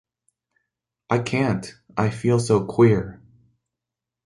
[1.11, 3.21] I can't, I feel so queer!